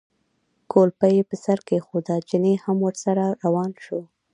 کولپۍ 0.71 1.13
یې 1.17 1.23
پر 1.29 1.37
سر 1.43 1.59
کېښوده، 1.67 2.15
چيني 2.27 2.53
هم 2.63 2.77
ورسره 2.87 3.25
روان 3.43 3.71
شو. 3.85 3.99